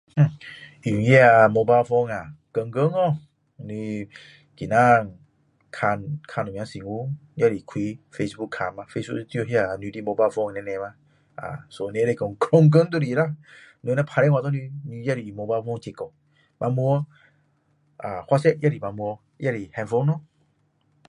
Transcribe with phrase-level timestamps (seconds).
[0.07, 0.17] 用
[1.09, 3.17] 那 mobile phone 啊天天哦
[3.55, 4.05] 你
[4.55, 4.77] 今天
[5.69, 7.73] 看看什么新闻也是开
[8.11, 10.81] facebook 看嘛 facebook 就那你 mobile phone 那边
[11.35, 13.25] 啊 so 你可以说一整天都是啦
[13.81, 14.57] 我若打电话给你
[14.89, 16.11] 你也是用 mobile phone 接哦
[16.57, 17.05] 晚上
[17.97, 20.21] 啊 WhatsApp 也是晚上也是 handphone 咯